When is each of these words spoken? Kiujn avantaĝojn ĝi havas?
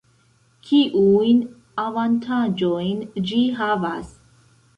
Kiujn 0.69 1.43
avantaĝojn 1.83 3.05
ĝi 3.29 3.45
havas? 3.61 4.11